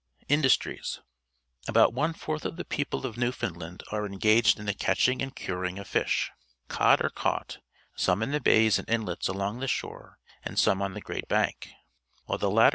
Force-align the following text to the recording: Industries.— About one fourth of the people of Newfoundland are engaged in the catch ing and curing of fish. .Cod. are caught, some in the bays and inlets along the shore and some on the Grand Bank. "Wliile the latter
Industries.— 0.27 0.99
About 1.67 1.93
one 1.93 2.13
fourth 2.15 2.43
of 2.43 2.55
the 2.57 2.65
people 2.65 3.05
of 3.05 3.17
Newfoundland 3.19 3.83
are 3.91 4.07
engaged 4.07 4.57
in 4.59 4.65
the 4.65 4.73
catch 4.73 5.07
ing 5.07 5.21
and 5.21 5.35
curing 5.35 5.77
of 5.77 5.87
fish. 5.87 6.31
.Cod. 6.69 7.03
are 7.05 7.11
caught, 7.11 7.59
some 7.95 8.23
in 8.23 8.31
the 8.31 8.39
bays 8.41 8.79
and 8.79 8.89
inlets 8.89 9.27
along 9.27 9.59
the 9.59 9.67
shore 9.67 10.17
and 10.43 10.57
some 10.57 10.81
on 10.81 10.95
the 10.95 11.01
Grand 11.01 11.27
Bank. 11.27 11.69
"Wliile 12.27 12.39
the 12.39 12.49
latter 12.49 12.69